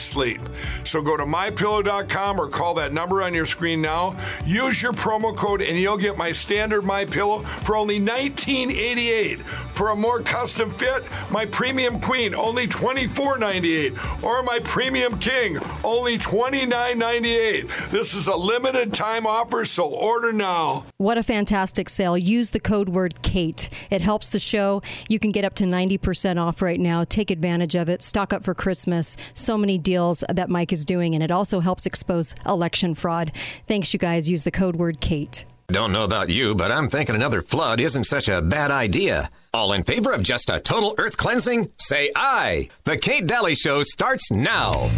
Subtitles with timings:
[0.00, 0.40] sleep.
[0.84, 4.16] So go to mypillow.com or call that number on your screen now.
[4.44, 9.40] Use your promo code and you'll get my standard My Pillow for only $19.88.
[9.76, 16.18] For a more custom fit, my premium queen only $24.98 or my premium king only
[16.18, 17.90] $29.98.
[17.90, 20.84] This is a limited time offer, so order now.
[20.96, 22.16] What a fantastic sale.
[22.16, 23.68] Use the code word KATE.
[23.90, 24.82] It helps the show.
[25.08, 27.04] You can get up to 90% off right now.
[27.04, 28.02] Take advantage of it.
[28.02, 29.16] Stock up for Christmas.
[29.34, 33.30] So many deals that Mike is doing, and it also helps expose election fraud.
[33.68, 34.28] Thanks, you guys.
[34.28, 35.46] Use the code word KATE.
[35.68, 39.30] Don't know about you, but I'm thinking another flood isn't such a bad idea.
[39.54, 41.70] All in favor of just a total earth cleansing?
[41.78, 42.68] Say aye.
[42.84, 44.90] The Kate Dalley Show starts now.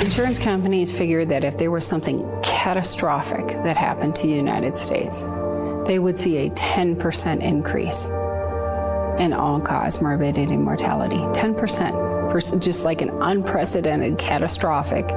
[0.00, 5.28] Insurance companies figured that if there was something catastrophic that happened to the United States,
[5.86, 8.10] they would see a 10% increase
[9.18, 11.16] in all cause morbidity and mortality.
[11.16, 15.10] 10% for just like an unprecedented catastrophic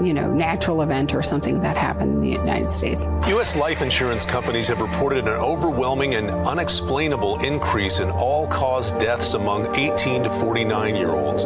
[0.00, 3.08] you know, natural event or something that happened in the United States.
[3.28, 3.56] U.S.
[3.56, 9.74] life insurance companies have reported an overwhelming and unexplainable increase in all cause deaths among
[9.76, 11.44] 18 to 49 year olds.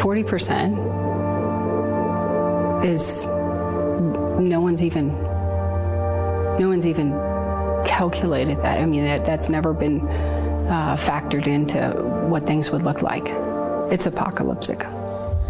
[0.00, 5.08] 40% is no one's even
[6.58, 7.10] no one's even
[7.84, 8.80] calculated that.
[8.80, 10.06] I mean, that, that's never been
[10.68, 11.80] uh, factored into
[12.28, 13.28] what things would look like.
[13.92, 14.84] It's apocalyptic.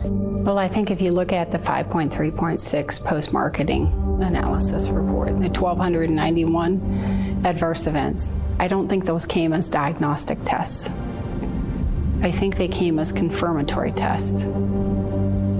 [0.05, 3.87] Well, I think if you look at the 5.3.6 post marketing
[4.23, 10.89] analysis report, the 1,291 adverse events, I don't think those came as diagnostic tests.
[12.23, 14.47] I think they came as confirmatory tests.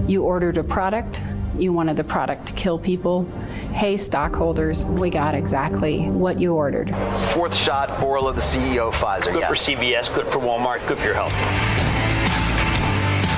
[0.09, 1.21] You ordered a product,
[1.61, 3.25] you wanted the product to kill people.
[3.73, 6.95] Hey, stockholders, we got exactly what you ordered.
[7.33, 9.33] Fourth shot, Bourla, the CEO of Pfizer.
[9.33, 9.49] Good yes.
[9.49, 11.35] for CVS, good for Walmart, good for your health.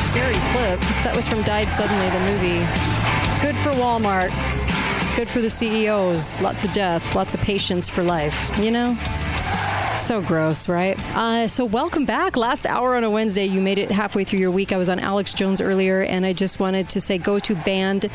[0.07, 0.81] Scary clip.
[1.05, 2.59] That was from Died Suddenly, the movie.
[3.43, 4.31] Good for Walmart.
[5.17, 6.41] Good for the CEOs.
[6.41, 8.97] Lots of death, lots of patients for life, you know?
[9.97, 10.97] So gross, right?
[11.19, 12.37] Uh, so, welcome back.
[12.37, 14.71] Last hour on a Wednesday, you made it halfway through your week.
[14.71, 18.09] I was on Alex Jones earlier, and I just wanted to say go to band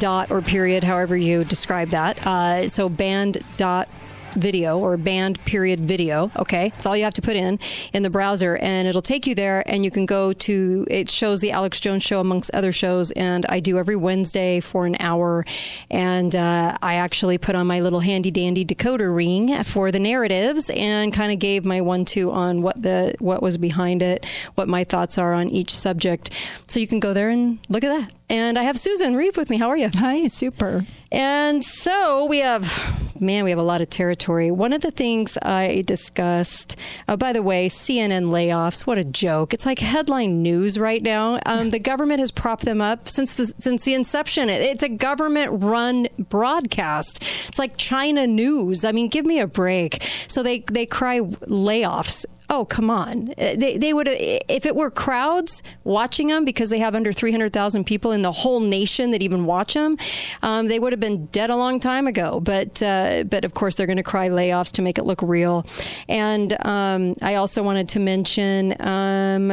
[0.00, 2.26] dot or period, however you describe that.
[2.26, 3.88] Uh, so, band dot
[4.34, 6.30] video or band period video.
[6.36, 6.72] Okay.
[6.76, 7.58] it's all you have to put in
[7.92, 11.40] in the browser and it'll take you there and you can go to, it shows
[11.40, 13.10] the Alex Jones show amongst other shows.
[13.12, 15.44] And I do every Wednesday for an hour.
[15.90, 20.70] And uh, I actually put on my little handy dandy decoder ring for the narratives
[20.74, 24.68] and kind of gave my one two on what the, what was behind it, what
[24.68, 26.30] my thoughts are on each subject.
[26.68, 28.21] So you can go there and look at that.
[28.32, 29.58] And I have Susan Reeve with me.
[29.58, 29.90] How are you?
[29.96, 30.86] Hi, super.
[31.12, 34.50] And so we have, man, we have a lot of territory.
[34.50, 36.74] One of the things I discussed,
[37.10, 39.52] oh, by the way, CNN layoffs, what a joke.
[39.52, 41.40] It's like headline news right now.
[41.44, 44.48] Um, the government has propped them up since the, since the inception.
[44.48, 47.22] It's a government run broadcast.
[47.48, 48.86] It's like China news.
[48.86, 50.02] I mean, give me a break.
[50.26, 53.30] So they, they cry layoffs oh come on.
[53.36, 58.12] They, they would if it were crowds watching them because they have under 300000 people
[58.12, 59.96] in the whole nation that even watch them
[60.42, 62.38] um, they would have been dead a long time ago.
[62.40, 65.66] But uh, but of course they're going to cry layoffs to make it look real.
[66.08, 69.50] And um, i also wanted to mention um,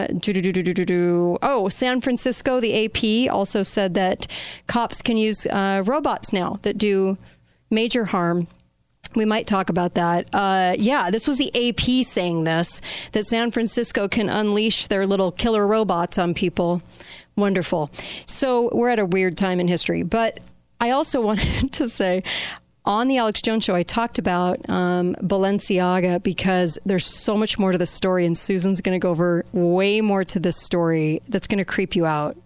[1.42, 4.28] oh san francisco the ap also said that
[4.68, 7.18] cops can use uh, robots now that do
[7.70, 8.48] major harm
[9.16, 10.30] we might talk about that.
[10.34, 15.32] Uh, yeah, this was the AP saying this that San Francisco can unleash their little
[15.32, 16.82] killer robots on people.
[17.36, 17.90] Wonderful.
[18.26, 20.04] So we're at a weird time in history.
[20.04, 20.40] But
[20.80, 22.24] I also wanted to say
[22.86, 27.72] on the Alex Jones show, I talked about um, Balenciaga because there's so much more
[27.72, 31.48] to the story, and Susan's going to go over way more to this story that's
[31.48, 32.38] going to creep you out.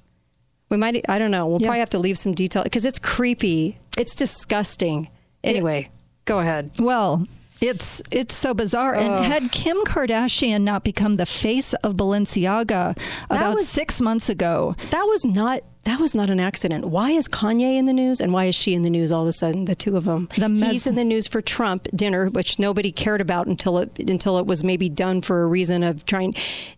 [0.69, 1.67] We might, I don't know, we'll yeah.
[1.67, 3.77] probably have to leave some detail because it's creepy.
[3.97, 5.09] It's disgusting.
[5.43, 5.83] Anyway.
[5.83, 5.92] It,
[6.25, 6.71] Go ahead.
[6.79, 7.27] Well,
[7.61, 8.93] It's it's so bizarre.
[8.95, 12.97] And had Kim Kardashian not become the face of Balenciaga
[13.29, 16.85] about was- six months ago, That was not that was not an accident.
[16.85, 19.27] Why is Kanye in the news and why is she in the news all of
[19.27, 19.65] a sudden?
[19.65, 20.29] The two of them.
[20.37, 23.97] The mes- He's in the news for Trump dinner, which nobody cared about until it
[23.99, 26.35] until it was maybe done for a reason of trying.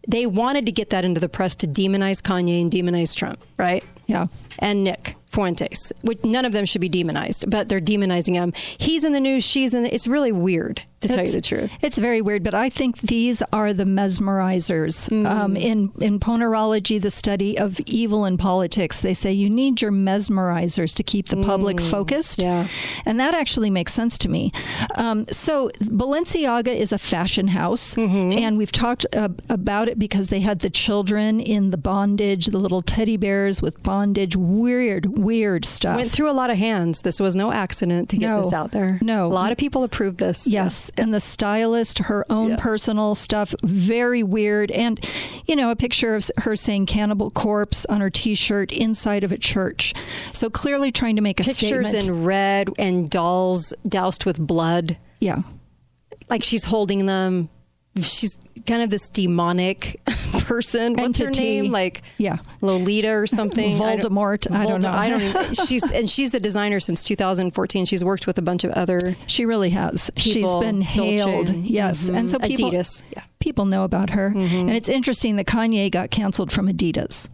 [0.08, 3.84] They wanted to get that into the press to demonize Kanye and demonize Trump, right?
[4.08, 4.26] Yeah.
[4.60, 8.54] And Nick Fuentes, which none of them should be demonized, but they're demonizing him.
[8.78, 9.44] He's in the news.
[9.44, 9.84] She's in.
[9.84, 11.72] The, it's really weird to tell you the truth.
[11.82, 15.10] It's very weird, but I think these are the mesmerizers.
[15.10, 15.26] Mm.
[15.30, 19.92] Um, in in ponerology, the study of evil in politics, they say you need your
[19.92, 22.40] mesmerizers to keep the public focused.
[22.40, 22.44] Mm.
[22.44, 22.68] yeah.
[23.06, 24.52] and that actually makes sense to me.
[24.96, 28.38] Um, so Balenciaga is a fashion house, Mm-hmm.
[28.40, 32.58] and we've talked uh, about it because they had the children in the bondage, the
[32.58, 35.98] little teddy bears with bondage, weird, weird stuff.
[35.98, 37.02] Went through a lot of hands.
[37.02, 38.44] This was no accident to get No.
[38.44, 39.00] this out there.
[39.02, 39.28] No.
[39.28, 40.48] a lot of people approved this.
[40.48, 42.56] Yes, and the stylist, her own Yeah.
[42.58, 44.72] personal stuff, very weird.
[44.72, 45.00] And,
[45.46, 49.32] you know, a picture of her saying cannibal corpse on her t shirt inside of
[49.32, 49.94] a church.
[50.34, 52.08] So clearly trying to make a pictures statement.
[52.08, 54.98] in red and dolls doused with blood.
[55.20, 55.42] yeah.
[56.30, 57.50] Like she's holding them.
[58.02, 60.00] She's kind of this demonic
[60.44, 60.94] person.
[60.96, 61.62] What's her Entity.
[61.62, 61.72] name?
[61.72, 62.38] Like Yeah.
[62.62, 63.82] Lolita or something.
[63.82, 64.52] I don't- Voldemort.
[64.52, 64.92] I don't know.
[64.92, 65.56] I don't.
[65.68, 67.86] She's and she's the designer since 2014.
[67.86, 69.16] She's worked with a bunch of other.
[69.28, 70.10] She really has.
[70.18, 71.18] She's been Dolce.
[71.18, 71.56] hailed.
[71.56, 72.08] Yes.
[72.10, 72.28] And mm-hmm.
[72.28, 73.04] so people, Adidas.
[73.16, 73.24] Yeah.
[73.40, 74.32] people know about her.
[74.32, 74.56] Mm-hmm.
[74.56, 77.30] And it's interesting that Kanye got canceled from Adidas.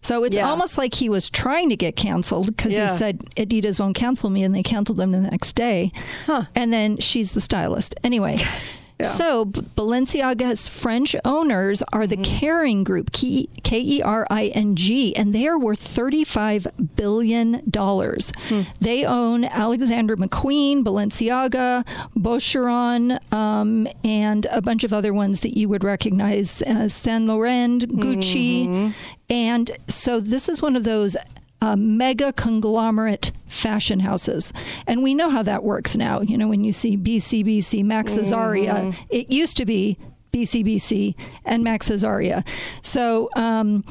[0.00, 0.50] So it's Yeah.
[0.50, 2.90] almost like he was trying to get canceled because Yeah.
[2.92, 5.92] he said Adidas won't cancel me, and they canceled him the next day.
[6.26, 6.42] Huh.
[6.54, 7.94] And then she's the stylist.
[8.04, 8.36] Anyway,
[9.04, 12.44] so Balenciaga's French owners are the Mm-hmm.
[12.44, 13.46] Kering Group, K
[13.80, 16.66] E R I N G, and they are worth thirty-five
[16.96, 18.32] billion dollars.
[18.48, 18.62] Hmm.
[18.80, 21.84] They own Alexander McQueen, Balenciaga,
[22.16, 27.86] Boucheron, um, and a bunch of other ones that you would recognize as Saint Laurent,
[27.98, 28.90] Gucci, Mm-hmm.
[29.30, 31.16] and so this is one of those.
[31.64, 34.52] Uh, mega conglomerate fashion houses.
[34.86, 36.20] And we know how that works now.
[36.20, 39.96] You know, when you see BCBG, Max Azria, it used to be
[40.30, 42.46] BCBG and Max Azria.
[42.82, 43.82] So um,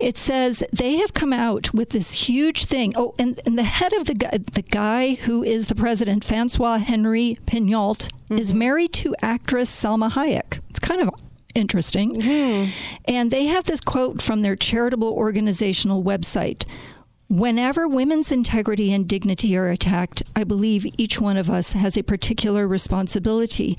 [0.00, 2.92] it says they have come out with this huge thing.
[2.96, 6.78] Oh, and, and the head of the guy, the guy who is the president, Francois
[6.88, 10.58] Henri Pinault, is married to actress Salma Hayek.
[10.70, 11.10] It's kind of
[11.54, 12.20] interesting.
[13.04, 16.64] And they have this quote from their charitable organizational website.
[17.32, 22.02] Whenever women's integrity and dignity are attacked, I believe each one of us has a
[22.02, 23.74] particular responsibility.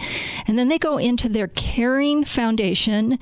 [0.48, 3.20] And then they go into their Kering Foundation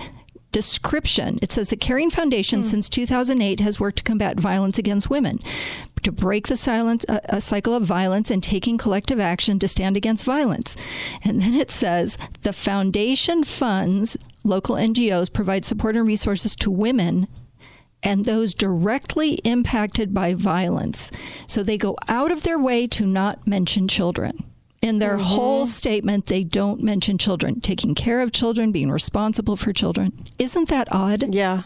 [0.54, 1.38] description.
[1.42, 5.40] It says the Kering Foundation since 2008 has worked to combat violence against women,
[6.04, 9.98] to break the silence, uh, a cycle of violence and taking collective action to stand
[9.98, 10.78] against violence.
[11.26, 17.28] And then it says the foundation funds local NGOs provide support and resources to women
[18.04, 21.12] and those directly impacted by violence.
[21.48, 24.38] So they go out of their way to not mention children.
[24.82, 25.24] In their mm-hmm.
[25.24, 30.12] whole statement, they don't mention children, taking care of children, being responsible for children.
[30.40, 31.34] Isn't that odd?
[31.34, 31.64] Yeah,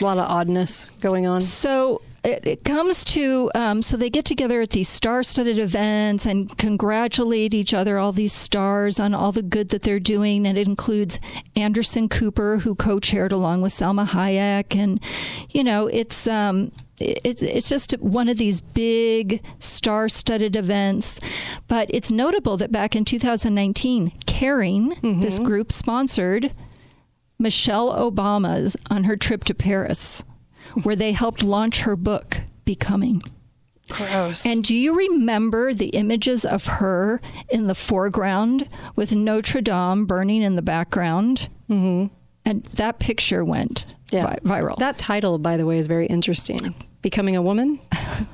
[0.00, 1.40] a lot of oddness going on.
[1.40, 6.56] So it, it comes to um, so they get together at these star-studded events and
[6.58, 10.66] congratulate each other, all these stars, on all the good that they're doing, and it
[10.66, 11.20] includes
[11.54, 15.00] Anderson Cooper, who co-chaired along with Salma Hayek, and
[15.50, 16.26] you know it's.
[16.26, 21.20] Um, it's it's just one of these big star-studded events,
[21.68, 26.52] but it's notable that back in 2019, Kering, this group sponsored
[27.38, 30.24] Michelle Obama's on her trip to Paris,
[30.82, 33.22] where they helped launch her book, Becoming.
[33.88, 34.44] Gross.
[34.44, 40.42] And do you remember the images of her in the foreground with Notre Dame burning
[40.42, 41.48] in the background?
[41.70, 42.12] Mm-hmm.
[42.44, 44.76] And that picture went vi- viral.
[44.78, 46.74] That title, by the way, is very interesting.
[47.02, 47.78] Becoming a woman?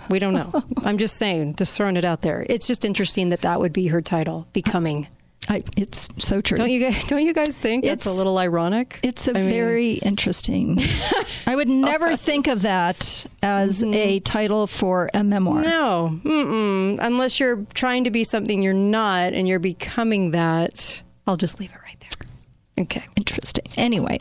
[0.09, 0.65] We don't know.
[0.85, 2.47] I'm just saying, just throwing it out there.
[2.49, 5.09] It's just interesting that that would be her title, Becoming.
[5.49, 6.57] I, it's so true.
[6.57, 7.05] Don't you guys?
[7.09, 9.01] Don't you guys think that's a little ironic?
[9.03, 10.79] It's a I mean- very interesting.
[11.47, 13.95] I would never think of that as mm-hmm.
[13.95, 15.63] a title for a memoir.
[15.63, 16.99] No, Mm-mm.
[17.01, 21.03] unless you're trying to be something you're not, and you're becoming that.
[21.27, 22.85] I'll just leave it right there.
[22.85, 23.05] Okay.
[23.17, 23.65] Interesting.
[23.77, 24.19] Anyway,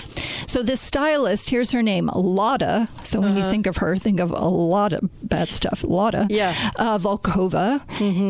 [0.51, 2.89] so this stylist, here's her name, Lotta.
[3.03, 5.83] So when you think of her, think of a lot of bad stuff.
[5.85, 6.27] Lotta.
[6.29, 6.71] Yeah.
[6.75, 7.81] Uh, Volkova.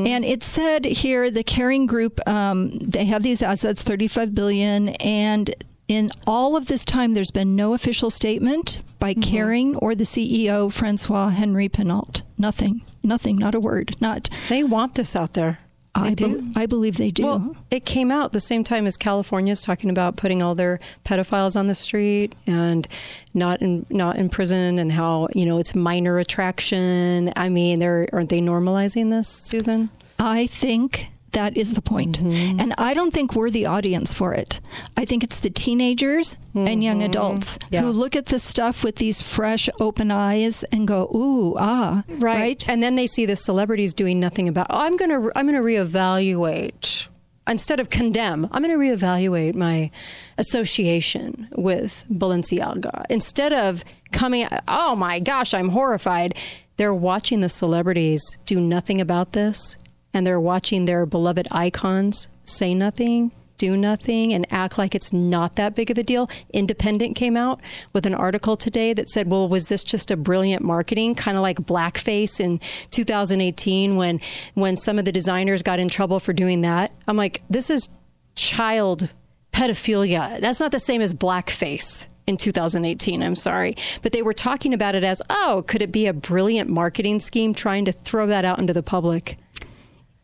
[0.07, 5.53] And it said here the Kering Group, um, they have these assets, 35 billion, and
[5.87, 10.71] in all of this time, there's been no official statement by Kering or the CEO,
[10.71, 12.21] Francois Henri Pinault.
[12.37, 12.81] Nothing.
[13.03, 13.37] Nothing.
[13.37, 13.95] Not a word.
[13.99, 14.29] Not.
[14.47, 15.59] They want this out there.
[15.93, 17.23] I, be- I believe they do.
[17.23, 20.79] Well, it came out the same time as California is talking about putting all their
[21.03, 22.87] pedophiles on the street and
[23.33, 27.31] not in not in prison, and how you know it's minor attraction.
[27.35, 29.89] I mean, they're aren't they normalizing this, Susan?
[30.17, 32.19] I think that is the point.
[32.19, 32.59] Mm-hmm.
[32.59, 34.59] And I don't think we're the audience for it.
[34.97, 37.73] I think it's the teenagers and young adults Mm-hmm.
[37.75, 37.81] Yeah.
[37.83, 42.67] who look at this stuff with these fresh, open eyes and go, ooh, ah, right?
[42.69, 44.67] And then they see the celebrities doing nothing about.
[44.69, 47.07] Oh, I'm gonna I'm gonna reevaluate
[47.47, 48.47] instead of condemn.
[48.51, 49.91] I'm gonna reevaluate my
[50.37, 54.45] association with Balenciaga instead of coming.
[54.67, 56.35] Oh my gosh, I'm horrified.
[56.77, 59.77] They're watching the celebrities do nothing about this,
[60.13, 63.31] and they're watching their beloved icons say nothing.
[63.57, 66.27] Do nothing and act like it's not that big of a deal.
[66.51, 67.61] Independent came out
[67.93, 71.43] with an article today that said, "Well, was this just a brilliant marketing, kind of
[71.43, 74.19] like blackface in 2018 when
[74.55, 77.89] when some of the designers got in trouble for doing that?" I'm like, "This is
[78.35, 79.13] child
[79.53, 80.41] pedophilia.
[80.41, 83.75] That's not the same as blackface." In 2018, I'm sorry.
[84.01, 87.53] But they were talking about it as, oh, could it be a brilliant marketing scheme
[87.53, 89.37] trying to throw that out into the public?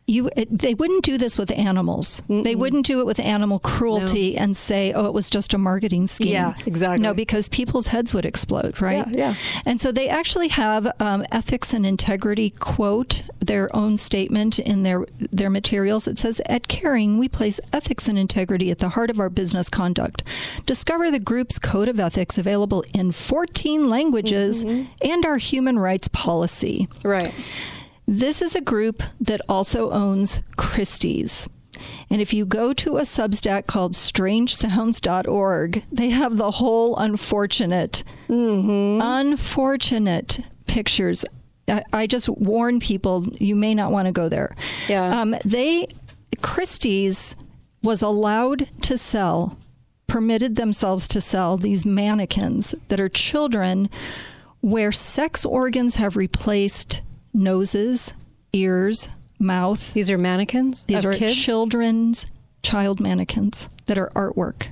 [0.08, 2.22] You it, they wouldn't do this with animals.
[2.28, 6.06] They wouldn't do it with animal cruelty and say, "Oh, it was just a marketing
[6.06, 7.02] scheme." Yeah, exactly.
[7.02, 9.06] No, because people's heads would explode, right?
[9.10, 9.34] Yeah, yeah.
[9.66, 15.04] And so they actually have um, ethics and integrity quote their own statement in their
[15.20, 16.08] their materials.
[16.08, 19.68] It says, "At Kering, we place ethics and integrity at the heart of our business
[19.68, 20.22] conduct.
[20.64, 26.88] Discover the group's code of ethics available in 14 languages and our human rights policy."
[27.04, 27.34] Right.
[28.10, 31.46] This is a group that also owns Christie's.
[32.08, 38.02] And if you go to a Substack called strangesounds.org, they have the whole unfortunate,
[39.02, 41.26] unfortunate pictures.
[41.68, 44.56] I, I just warn people you may not want to go there.
[44.88, 45.20] Yeah.
[45.20, 45.86] Um, they,
[46.40, 47.36] Christie's
[47.82, 49.58] was allowed to sell,
[50.06, 53.90] permitted themselves to sell these mannequins that are children
[54.62, 57.02] where sex organs have replaced
[57.38, 58.14] noses,
[58.52, 59.94] ears, mouth.
[59.94, 60.84] These are mannequins.
[60.84, 61.34] These are kids?
[61.34, 62.26] children's
[62.62, 64.68] child mannequins that are artwork.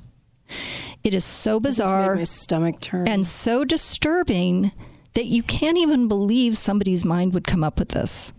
[1.02, 3.06] It is so bizarre my stomach turn.
[3.08, 4.72] and so disturbing
[5.14, 8.32] that you can't even believe somebody's mind would come up with this.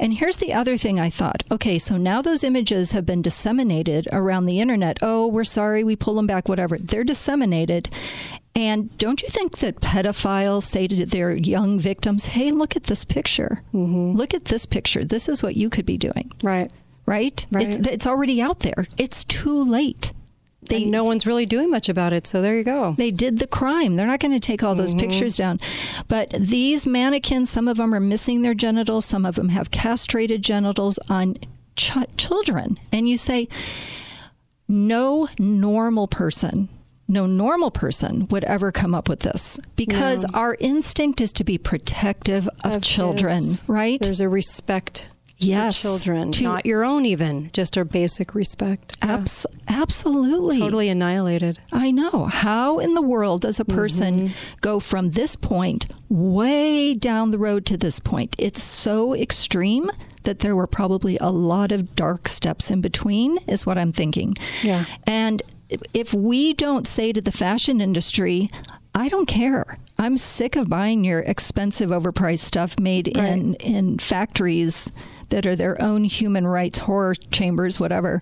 [0.00, 1.44] And here's the other thing I thought.
[1.50, 4.98] Okay, so now those images have been disseminated around the internet.
[5.02, 6.76] Oh, we're sorry, we pull them back, whatever.
[6.76, 7.88] They're disseminated.
[8.54, 13.04] And don't you think that pedophiles say to their young victims, hey, look at this
[13.04, 13.62] picture?
[13.72, 14.12] Mm-hmm.
[14.12, 15.02] Look at this picture.
[15.02, 16.70] This is what you could be doing, right.
[17.06, 17.46] right?
[17.50, 17.68] Right.
[17.68, 18.86] It's, it's already out there.
[18.98, 20.12] It's too late.
[20.68, 22.26] They, no one's really doing much about it.
[22.26, 22.94] So there you go.
[22.96, 23.96] They did the crime.
[23.96, 25.10] They're not going to take all those mm-hmm.
[25.10, 25.58] pictures down.
[26.06, 30.42] But these mannequins, some of them are missing their genitals, some of them have castrated
[30.42, 31.36] genitals on
[31.74, 32.78] ch- children.
[32.92, 33.48] And you say,
[34.68, 36.68] no normal person.
[37.12, 41.58] No normal person would ever come up with this because our instinct is to be
[41.58, 43.62] protective of, children, kids.
[43.66, 44.00] right?
[44.00, 48.96] There's a respect Yes, for children, to- not your own even, just a basic respect.
[49.04, 49.24] Yeah.
[49.68, 50.58] Absolutely.
[50.60, 51.58] Totally annihilated.
[51.72, 52.26] I know.
[52.26, 54.34] How in the world does a person Mm-hmm.
[54.60, 58.34] go from this point way down the road to this point?
[58.38, 59.90] It's so extreme
[60.22, 64.34] that there were probably a lot of dark steps in between, is what I'm thinking.
[64.62, 64.84] Yeah.
[65.06, 65.42] And
[65.94, 68.48] if we don't say to the fashion industry,
[68.94, 69.76] I don't care.
[69.98, 74.90] I'm sick of buying your expensive, overpriced stuff made in, in factories
[75.30, 78.20] that are their own human rights horror chambers, whatever.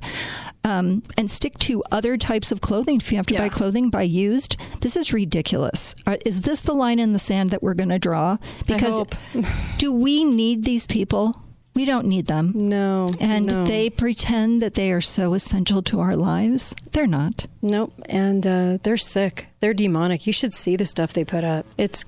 [0.63, 2.97] Um, and stick to other types of clothing.
[2.97, 4.59] If you have to buy clothing, buy used.
[4.81, 5.95] This is ridiculous.
[6.27, 8.37] Is this the line in the sand that we're going to draw?
[8.67, 9.03] Because
[9.79, 11.43] do we need these people?
[11.81, 12.53] We don't need them.
[12.55, 13.09] No.
[13.21, 13.63] And no.
[13.63, 16.75] they pretend that they are so essential to our lives.
[16.93, 17.47] They're not.
[17.63, 17.95] Nope.
[18.07, 19.47] And uh, they're sick.
[19.61, 20.27] They're demonic.
[20.27, 21.65] You should see the stuff they put up.
[21.79, 22.05] It's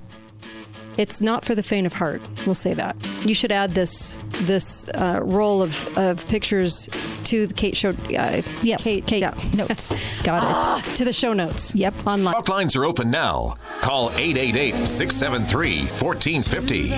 [0.98, 2.20] it's not for the faint of heart.
[2.44, 2.96] We'll say that.
[3.24, 6.90] You should add this this uh, roll of, of pictures
[7.24, 7.92] to the Kate show.
[8.14, 9.34] Uh, Yes, Kate, Kate, yeah.
[9.54, 9.94] notes.
[10.22, 10.96] Got it.
[10.96, 11.74] to the show notes.
[11.74, 12.06] Yep.
[12.06, 12.34] Online.
[12.34, 13.54] Talk lines are open now.
[13.80, 16.88] Call 888 673 1450.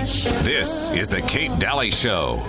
[0.43, 2.43] This is The Kate Dalley Show.